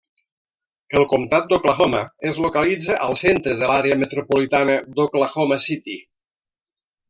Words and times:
El 0.99 1.03
Comtat 1.11 1.45
d'Oklahoma 1.51 1.99
es 2.31 2.41
localitza 2.47 2.97
al 3.09 3.15
centre 3.27 3.55
de 3.61 3.69
l'àrea 3.75 4.01
metropolitana 4.07 4.81
d'Oklahoma 4.99 5.63
City. 5.71 6.03